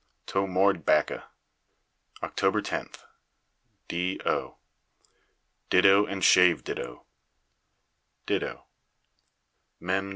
[0.33, 1.25] To more bacca
[2.23, 2.35] Oct.
[2.35, 3.03] 10th
[3.87, 4.55] do.
[5.69, 7.05] Ditto and shave ditto
[8.25, 8.65] ditto
[9.79, 10.09] Mem.